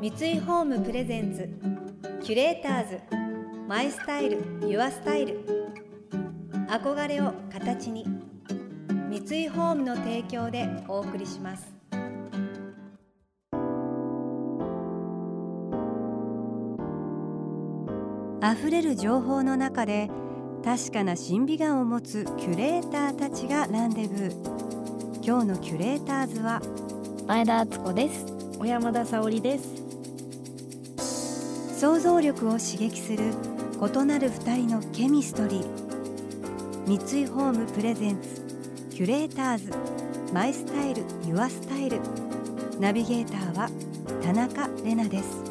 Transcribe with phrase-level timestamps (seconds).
[0.00, 1.46] 三井ホームプレゼンツ
[2.24, 3.00] キュレーターズ
[3.68, 5.44] マイスタイルユアスタイル。
[6.70, 8.06] 憧れを形に
[9.10, 11.70] 三井ホームの提供でお送りします。
[18.42, 20.08] 溢れる情報の中で
[20.64, 25.22] 確かな審美眼を持つキュレーターたちがランデブー。
[25.22, 26.62] 今日のキュレーターズは
[27.26, 28.24] 前田敦子です。
[28.58, 29.79] 小山田沙織です
[31.80, 33.32] 想像力を刺激する
[33.80, 36.86] 異なる二人のケミストリー。
[36.86, 38.42] 三井ホームプレゼンツ
[38.90, 39.72] キュレーターズ。
[40.30, 41.98] マイスタイルユアスタイル。
[42.78, 43.70] ナビゲーターは
[44.22, 45.42] 田中れなです。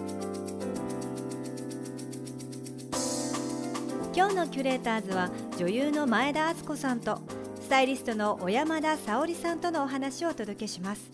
[4.16, 7.23] 今日のキュレーターズは女優の前田敦子さんと
[7.59, 11.09] スタイリストの小山田沙織さんとのお話をお届けします。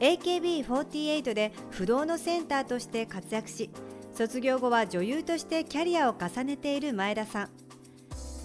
[0.00, 3.70] AKB48 で不動のセンターとして活躍し
[4.14, 7.48] 卒業後は女優としてキャリアを重ねている前田さん。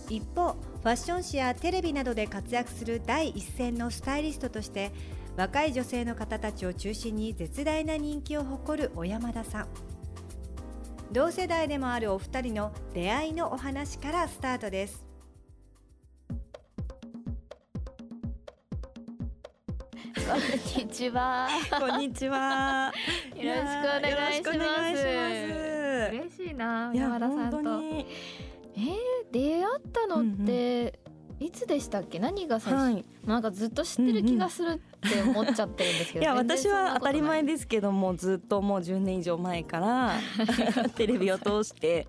[0.10, 4.92] 一方ファッション誌やテレビなどで活躍する第一線のスタイリストとして
[5.36, 9.68] 若い女性の方たちを中心に絶大な人気を誇る小山田さん。
[11.12, 15.07] 同世代でもあるお二人の出会いのお話からスタートです。
[20.28, 20.40] こん
[20.86, 21.48] にちは。
[21.80, 22.92] こんにちは。
[23.34, 25.06] よろしくお願いします。
[26.12, 27.58] 嬉しいな山田さんと。
[27.60, 28.06] えー、
[29.32, 31.00] 出会ったのって、
[31.40, 32.20] いつでしたっけ？
[32.20, 33.06] 何が最初、はい。
[33.26, 40.14] なんかずっと知ってる気がするって思っちゃってるんですけど、いや私は当たり前でですけどもずっともう10年以上前から
[40.98, 42.08] テレビを通して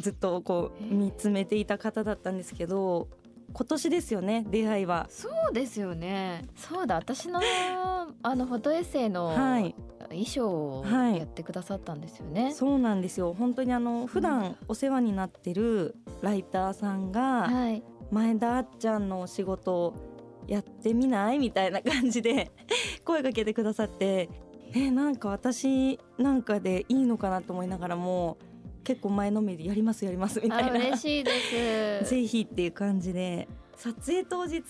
[0.00, 3.06] ずっとこう見つめていた方だったんですけど
[3.58, 5.06] 今年ですよね出会いは。
[5.08, 6.44] そうですよね。
[6.56, 7.40] そうだ私の
[8.22, 9.74] あのフォトエッセイのはい。
[10.10, 10.48] 衣装
[10.80, 11.16] をはい。
[11.16, 13.32] やってくださったんですよね、そうなんですよ。
[13.32, 17.82] 本当にあの普段お世話になってるライターさんがはい。
[18.10, 19.94] 前田あっちゃんのお仕事を
[20.46, 22.52] やってみないみたいな感じで
[23.04, 24.28] 声かけてくださって
[24.74, 28.36] えなんか私なんかでいいのかなと思いながらも
[28.86, 30.70] 結構前のめりでやりますやりますみたあいな。
[30.72, 31.30] 嬉しいで
[32.04, 32.08] す。
[32.14, 34.62] ぜひっていう感じで撮影当日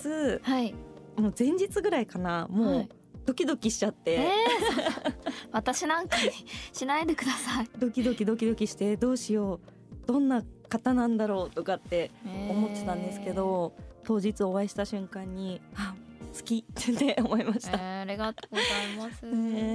[0.43, 0.75] はい。
[1.17, 2.85] もう前日ぐらいかなもはい。
[2.85, 2.89] う
[3.27, 5.15] ドキドキしちゃって、えー、
[5.53, 6.31] 私なんかに
[6.73, 7.69] しないでください。
[7.79, 9.61] ドキドキドキドキしてどうしよう
[10.07, 13.75] どんな方なんだろうとかって思ってたんですけど、
[14.05, 15.95] 当日お会いした瞬間にあ
[16.37, 19.27] 好きってね思いました、えー、ありがとうございます、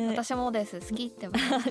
[0.09, 1.69] 私もです好きって思います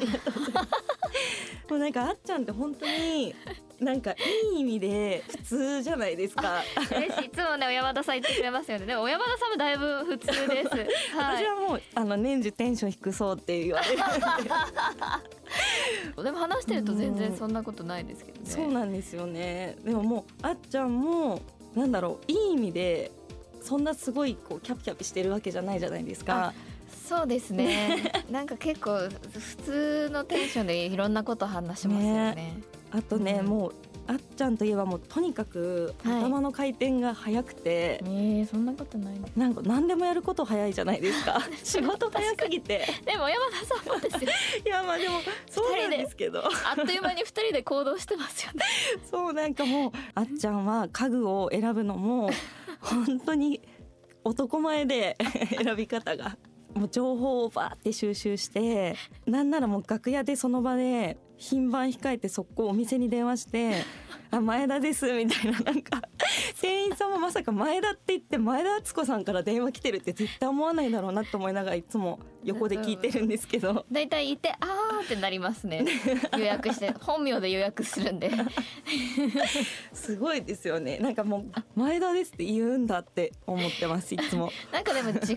[1.70, 3.32] もうなんかあっちゃんって本当に
[3.78, 4.16] なんかい
[4.56, 7.26] い意味で普通じゃないですか、嬉しい。
[7.26, 8.86] いつもね小山田さん言ってくれますよね。
[8.86, 10.68] でも小山田さんもだいぶ普通です。
[11.16, 11.44] はい。
[11.44, 13.94] 私はもうあの年中テンション低そうって言われる。
[13.94, 13.98] ん
[16.16, 18.50] ででも話してると全然そんなことないですけどね。
[18.50, 19.76] そうなんですよね。
[19.84, 21.40] でももうあっちゃんも
[21.74, 23.12] なんだろういい意味で
[23.62, 26.52] そんなすごいこうキャピキャピしてるわけじゃないじゃないですか
[27.10, 28.12] そうですね。
[28.30, 32.60] なんか結構普通のテンションでいろんなこと話しますよね。
[32.92, 33.46] あとね、うん。
[33.46, 33.74] もう
[34.06, 36.22] あっちゃんといえばもうとにかくはい。
[36.22, 41.40] 頭の回転が速くて、えー、そんなことないでなんか何でもやること早いじゃないですか。
[41.64, 42.86] 仕事早すぎて。
[43.04, 44.30] でも小山田さんもですよ。
[44.64, 45.16] いやまあでも
[45.50, 46.44] そうなんですけど。
[46.44, 48.60] あっという間に二人で行動してますよね。
[49.10, 52.30] そうなんかもうあっちゃんは家具を選ぶのも
[52.80, 53.60] 本当に
[54.22, 55.16] 男前で
[55.58, 56.36] 選び方が
[56.74, 63.82] もう情報をバーって収集してなんならもう楽屋でその場で品番控えて速攻お店に電話して
[64.32, 66.02] 「あ前田です」みたいななんか
[66.60, 73.84] 店員さんもまさか前田って言って前田敦子さんから電話来てるって絶対思わないだろうなと思いながらいつも横で聞いてるんですけど。
[73.90, 75.84] だいたいいてあーってなりますね。
[76.38, 78.30] 予約して 本名で予約するんで。
[79.92, 80.98] すごいですよね。
[80.98, 84.50] なんかもうあ前田ですって言うんだって思ってますいつも。
[84.72, 85.36] なんかでも違う名前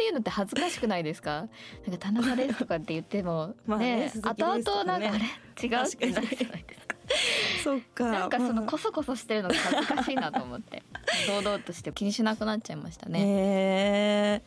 [0.00, 1.48] 言うのって恥ずかしくないですか？
[1.86, 4.12] なんか田中ですとかって言っても まあねね。
[4.22, 5.24] 後々なんかあれ
[5.68, 6.75] 違うってなるじゃないですか
[7.62, 8.10] そっか。
[8.10, 10.82] なんかそのまあコソコソしてるのが恥ずかしいなと思って。
[11.26, 14.42] 堂々として気にしなくなっちゃいましたね、へ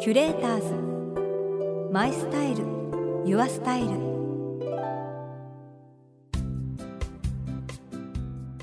[0.00, 1.92] キュレーターズ。
[1.92, 2.64] マイスタイル。
[3.24, 4.08] ユアスタイル。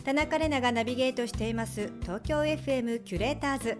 [0.03, 1.91] 田中れながナビゲートしています。
[2.01, 3.77] 東京 FM キュレーターズ。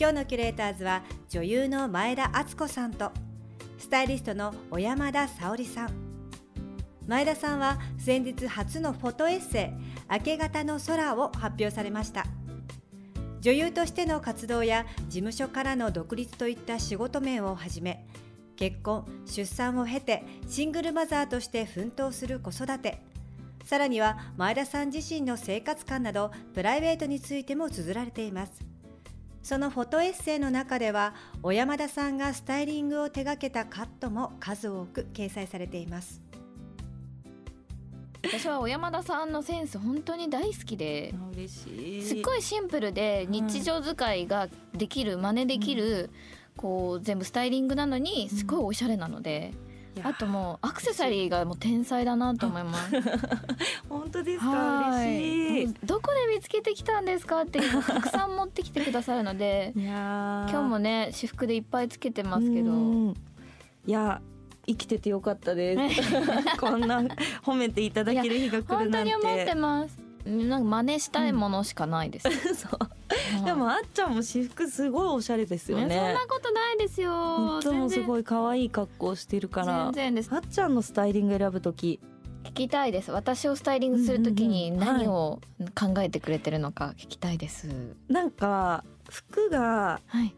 [0.00, 3.12] 今日のキュレーターズは女優の前田敦子さんと
[3.76, 6.09] スタイリストの小山田沙織さん
[7.10, 9.72] 前田さんは先日初のフォトエッセ
[10.08, 12.24] イ明け方の空を発表されました。
[13.40, 18.06] 女優としての活動や事務所からの独立といった仕事面をはじめ
[18.54, 23.02] 結婚出産を経てシングルマザーとして奮闘する子育て。
[23.64, 28.52] さらには前田さん自身の生活感などプライベートについても綴られています。
[29.42, 36.22] そのフォトエッセイの中では小山田さんがスタイリングを手掛けたカットも数多く掲載されています。
[38.32, 42.02] 私は小山田さんのセンス本当に大好きで嬉しい。
[42.02, 46.10] すっごいシンプルで日常使いができる真似できる、
[46.56, 49.52] こう全部スタイリングなのにすごいおしゃれなので、
[50.04, 53.00] あともうアクセサリーがもう天才だなと思います。
[53.88, 54.46] 本当ですか？
[54.46, 55.08] はい。
[55.08, 57.42] 嬉しもうどこで見つけてきたんですか？
[57.42, 62.70] っていうのをたくさん持ってきてくださるので今日もね私服でいっぱいつけてますけど。
[62.70, 63.14] うん。
[63.86, 64.20] いや
[64.66, 66.02] 生きててよかったです。
[66.60, 67.00] こんな
[67.42, 69.10] 褒めていただける日が来る本当なんて。
[69.10, 70.10] に思ってます。
[70.26, 72.78] なんか真似したいものしかないです、 そう。
[72.78, 73.00] はい
[73.44, 75.82] でもあっちゃんも私服すごいおしゃれですよね。
[75.82, 77.58] そんねなことないですよ。
[77.58, 79.84] いつもすごい可愛い格好してるから。
[79.86, 80.32] 全然です。
[80.32, 82.00] あっちゃんのスタイリング選ぶ時。
[82.44, 83.10] 聞きたいです。
[83.10, 84.86] 私をスタイリングするときにうんうんうん。
[84.86, 85.40] 何を
[85.74, 87.68] 考えてくれてるのか聞きたいです、
[88.08, 90.34] なんか服がはい。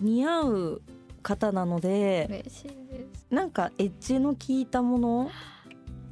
[0.00, 0.82] 似合う
[1.28, 3.26] 方なので嬉しいです。
[3.30, 5.30] なんかエッジの効いたもの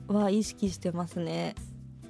[0.08, 1.54] は意識してますね。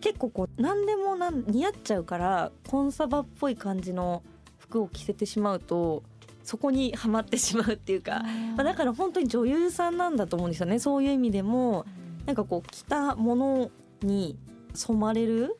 [0.01, 4.25] 結構こう何でもなん似合っちゃうからコンサバっぽい感じの
[4.59, 6.03] 服を着せてしまうと
[6.43, 8.23] そこにはまってしまうっていうか、
[8.57, 10.79] まあ、だから本当に女優さんなんだと思うんですよね。
[10.81, 11.87] そういう意味でも
[12.25, 13.71] なんかこう着たもの
[14.03, 14.37] に
[14.75, 15.57] 染まれる。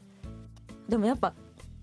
[0.89, 1.33] でもやっぱ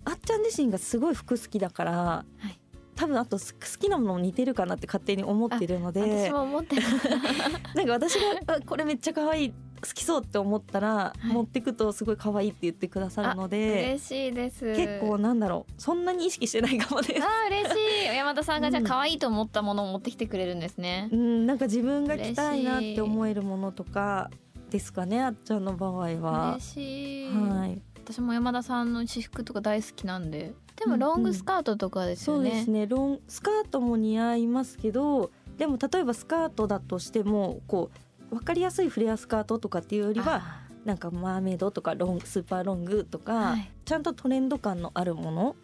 [0.04, 2.58] あっちゃん自身がすごい服好きだから、い
[2.94, 3.44] 多分あと好
[3.78, 6.00] きなものも似てるかなって勝手に思ってるので。
[6.00, 7.08] 私も思ってます
[7.74, 9.54] なんか私があこれめっちゃ可愛い
[9.84, 11.26] 好きそうって思ったら、い。
[11.26, 14.74] 持ってくとすごい可愛いって言ってくださるので嬉しいです。
[14.74, 17.22] 結構なんだろうそんなに意識してないかもです。
[17.22, 18.16] あー嬉しい。
[18.16, 18.86] 山田さんがじゃあうん。
[18.86, 21.08] 可愛いと思ったものを持ってきてくれるんですね。
[21.12, 24.30] う、ん、なんか自分が着たいなって思えるものとか
[24.70, 26.52] ですかねあっちゃんの場合は。
[26.52, 26.60] 嬉。
[26.60, 31.00] しい、はい、私も山田さんの私服とか大好きなんででもうんうん。
[31.00, 32.86] ロングスカートとかですよね、そうですね。
[32.86, 37.90] ロンスカートも似合いますけどでも例えばスカートだとしてもこ
[38.30, 43.70] う分かりやすいフレアスカートとかっていうよりはあなんかマーメイドとかロンスーパーロングとか、はい。
[43.84, 45.56] ちゃんとトレンド感のあるもの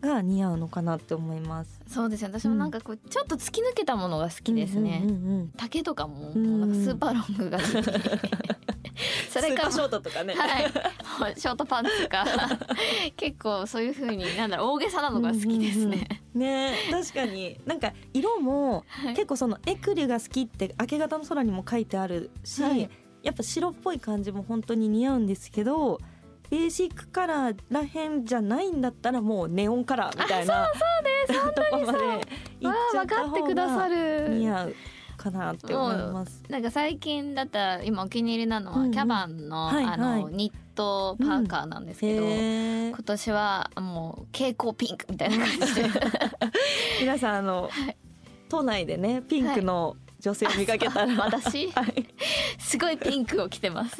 [0.00, 1.80] が似合うのかなって思います。
[1.86, 2.30] そうですよ。
[2.32, 7.68] 私もなんかこうちょっっと突き抜けたものが好きですね、うんうんうんうん丈とかもうんもうなんかスーパーロングが好き。
[9.30, 10.34] それかスーパーショートとかね。
[10.34, 10.60] は
[11.30, 11.36] い。
[11.36, 12.24] ショートパンツとか。
[13.16, 17.60] 結構そういう風になんだろう大げさなのが好きですね、ね確かに。
[17.66, 19.14] なんか色もはい。
[19.14, 22.90] 結構そのエクレが好きって明け方の空にも書いてあるし、はい
[23.22, 26.00] やっぱ白っぽい感じも本当に似合うんですけど
[26.50, 30.66] ベーシックカラーらへんじゃないんだったらもうネオンカラーみたいな
[31.54, 31.98] とこまで
[32.60, 34.74] いっちゃったかってくださ方がる似合う
[35.18, 36.42] かなって思います。
[36.48, 38.86] なんか最近だったら今お気に入りなのうんうん。
[38.88, 42.88] はキャバンの、はいあのはいニットパーカーなんですけど、へー。
[42.90, 45.90] 今年はもう蛍光ピンクみたいな感じで。
[47.02, 47.96] 皆さんあの、はい。
[48.48, 51.70] 都内でねピンクの女性を見かけたら、私？
[51.72, 52.06] はい。
[52.58, 53.96] すごいピンクを着てます。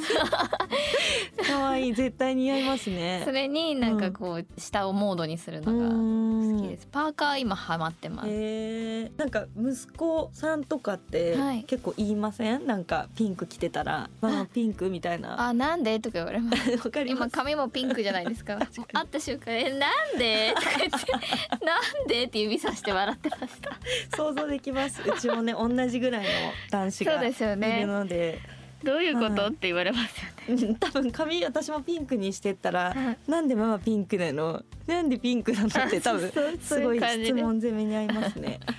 [1.47, 1.95] 可愛い。
[1.95, 3.23] 絶対似合いますね。
[3.25, 3.31] そ。
[3.33, 6.89] れになんかこう下をモードにするのが好きです。
[6.91, 8.29] パーカー今ハマってます。
[8.29, 11.65] へえなんか息子さんとかってはい。
[11.65, 16.01] 結構言いません、なんかピンク着てたら「ママピンク」みたいなあなんで？
[16.01, 16.71] とか言われます。
[16.85, 17.31] わかります？
[17.35, 18.57] 今髪もピンクじゃないですか。
[18.93, 21.13] 会った瞬間「えなんで?」とか言って
[21.65, 24.17] 「なんで?」って指さして笑ってました。
[24.17, 25.01] 想像できます。
[25.09, 26.29] うちもね同じぐらいの
[26.71, 27.81] 男子そうがいですよね。
[27.81, 28.39] るので。
[28.83, 29.49] どういうこと、はい。
[29.49, 30.67] って言われますよね。
[30.69, 34.63] うん多分髪私もピンクにしてったらはい「なんでママピンクなの？
[34.87, 38.61] なんでピンクなの?」って多分すごい質問攻めに合いますね。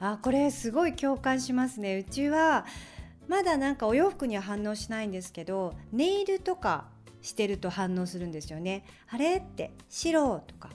[0.00, 1.98] あこれすごい共感しますね。
[1.98, 2.64] うちは
[3.28, 6.86] まだなんかお洋服には反応しないんですけどネイルとか
[7.22, 8.84] してると反応するんですよね。
[9.08, 9.36] あれ？
[9.36, 9.72] って。
[9.88, 10.70] 白とか。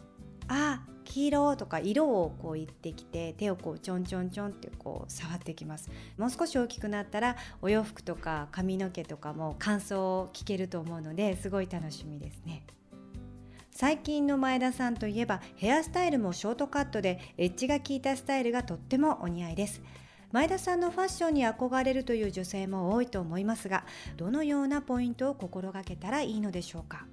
[0.47, 5.89] あ黄色とか色をこう言ってきて手をこうちょんちょんちょんってこう触ってきます。
[6.17, 12.63] もう少し大きくなったらお洋服とか髪の毛とかも感想を聞けると思うのですごい楽しみですね。
[13.71, 19.81] 最近の前田さんといえばヘアスタイルもショートカットでエッジが効いたスタイルがとってもお似合いです。
[20.31, 23.83] 前田さんのファッションに憧れるという女性も多いと思いますが
[24.15, 27.07] どのようなポイントを心がけたらいいのでしょうか？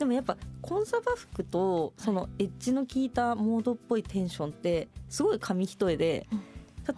[0.00, 6.26] でもやっぱコンサバ服とそのエッジの効いたモードっぽいテンションってすごい紙一重で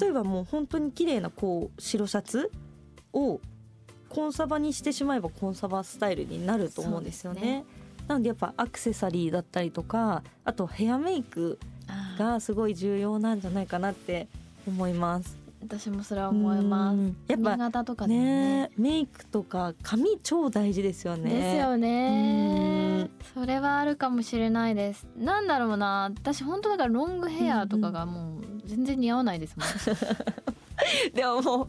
[0.01, 2.53] 例えばもう本当に綺麗なこう白シャツ
[3.13, 3.41] を
[4.09, 7.65] コンサバにしてしまえばコンサバスタイルになると思うんですよね。
[8.07, 11.59] なのでやっぱアクセサリーだったりとかあとヘアメイク
[12.17, 14.29] がすごい重要なんじゃないかなって
[14.69, 15.37] 思います。
[15.61, 16.95] 私もそれは思います。
[16.95, 17.17] うん。
[17.27, 17.57] やっぱ
[18.07, 18.67] ね。
[18.67, 21.31] ねメイクとか髪超大事ですよね。
[21.31, 22.37] ですよね。
[22.37, 22.42] うん
[23.43, 25.05] それはあるかもしれないです。
[25.17, 26.13] なんだろうな。
[26.15, 29.69] 私本当だからロングヘアとかがもう全然似合わないですもん、
[31.13, 31.69] でもも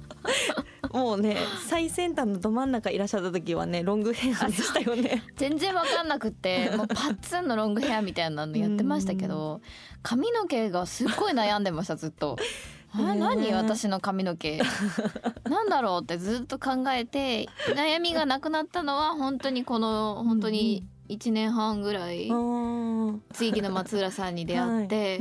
[0.92, 1.36] う もうね
[1.68, 5.24] 最先端のど真ん中いらっしゃった時はねロングヘアでしたよね。
[5.36, 9.60] 全然わかんなくって もうパッツンのロングヘアみたいなのやってましたけど
[10.04, 12.38] 髪の毛がすっごい悩んでましたずっと。
[12.96, 13.52] あ何？
[13.54, 14.62] 私の髪の毛。
[15.50, 25.20] なんだろうってずっと考えて悩みがなくなったのは本当にこの本当に1年半ぐらいうん追記の松浦さんに出会って、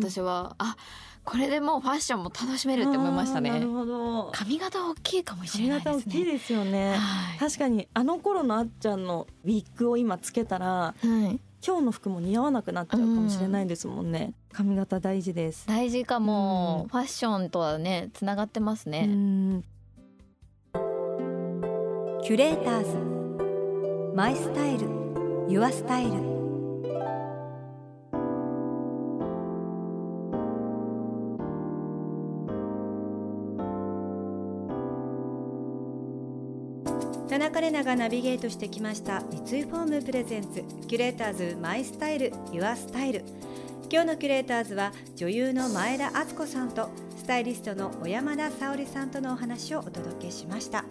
[0.00, 0.76] 私はあ
[1.24, 3.50] これでもうファッションも楽しめるって思いましたね。
[3.50, 4.30] なるほど。
[4.32, 6.10] 髪型大きいかもしれ髪ないですね。
[6.10, 6.94] 型大きいですよね。
[6.96, 7.38] はい。
[7.38, 11.40] 確かにあの頃のあっちゃんのウィッグを今つけたらはい。
[11.66, 14.32] 今日の服も似合わなくなっちゃうかもしれないですもんね。
[14.52, 15.66] 髪型大事です。
[15.66, 16.88] 大事かも、うん。
[16.88, 19.62] ファッションとはねつながってますうね、ん。
[22.22, 23.18] キュレーターズ。
[24.14, 25.07] マイスタイル
[25.48, 26.10] ユアスタイル
[37.30, 43.24] 田中れながナビゲートしてきました三井ホーム presents キュレーターズ my style your style
[43.90, 50.84] 今日のキュレーターズは女優の前田敦子さんとスタイリストの小山田早織さんとのお話をお届けしました。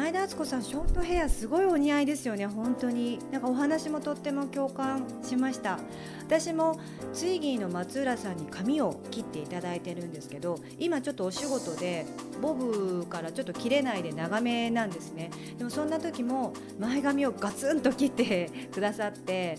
[0.00, 2.46] 前田敦子さんショートヘアすごいお似合いですよね。
[2.46, 3.18] 本当に。
[3.30, 5.78] なんかお話もとっても共感しました。
[6.22, 6.80] 私も
[7.12, 12.06] ツイギーの松浦さんに髪を切っていただいてるんですけど今ちょっとお仕事で
[12.40, 15.30] ボブからちょっと切れないで長めなんですね。
[15.58, 19.58] でもそんな時も前髪をガツンと切ってくださって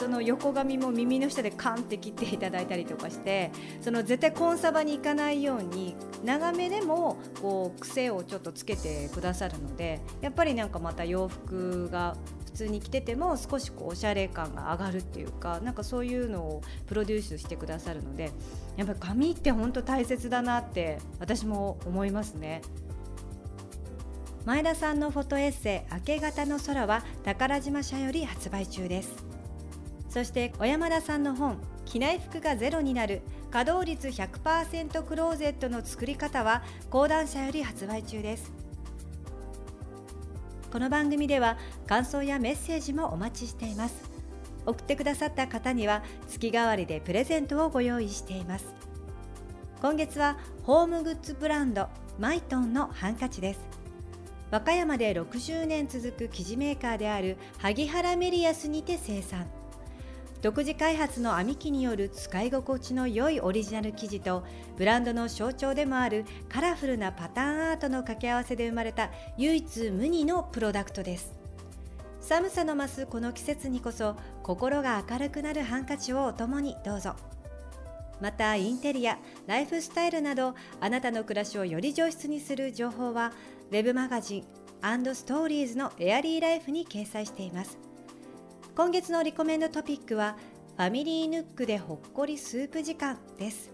[0.00, 3.52] その横髪も耳の下でカンって切っていただいたりとかして
[3.82, 12.16] その絶対コンサバに行かないように長めでもこう癖をちょっとつけてくださるのでやっぱりなんかまた洋服が
[12.46, 18.32] 普通に着てても少しこうおしゃれ感が上がるっていうかなんかそういうのをプロデュースしてくださるので
[18.78, 22.62] やっぱり髪って本当大切だなって私も思いますね。
[24.46, 29.30] 前田さんのフォトエッセイ「明け方の空」は宝島社より発売中です
[30.10, 38.52] そして小山田さんの本「着ない服がゼロになる稼働率100%クローゼットの作り方」は講談社より発売中です。
[40.72, 44.10] この番組では感想やメッセージもお待ちしています。
[44.66, 48.66] 送ってくださった方には月替わりでプレゼントをご用意しています。
[49.80, 51.88] 今月はホームグッズブランド
[52.18, 53.60] マイトンのハンカチです。
[54.50, 59.46] 和歌山で60年続く生地メーカーである萩原メリアスにて生産。
[60.42, 64.42] 独自開発の編み機による使い心地の良いオリジナル生地と
[64.78, 71.34] ブランドの象徴でもあるカラフルなパターンアートの掛け合わせで生まれた唯一無二のプロダクトです。
[72.22, 77.16] 寒さの増すこの季節にこそ心が明るくなるハンカチをお供にどうぞ。
[78.20, 83.32] またインテリアライフスタイルなどあなたの暮らしをより上質にする情報は
[83.70, 87.89] ウェブマガジンストーリーズのエアリーライフに掲載しています。
[88.80, 90.38] 今月のリコメンドトピックは
[90.78, 93.70] ファミリーヌックでほっこりスープ時間です。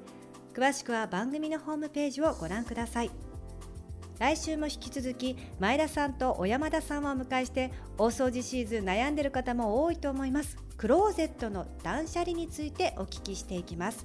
[0.52, 3.12] 詳しくは番組のホームページをご覧ください。
[4.18, 10.56] 来週も引き続き前田さんと小山田さんをお迎えして大掃除シーズン悩んでる方も多いと思います。
[10.76, 14.04] クローゼットの断捨離についてお聞きしていきます。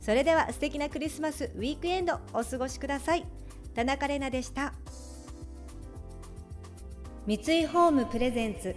[0.00, 3.26] それでは素敵なクリスマスウィークエンドお過ごしください。
[3.74, 4.72] 田中れなでした。
[7.26, 8.76] 三井ホームプレゼンツ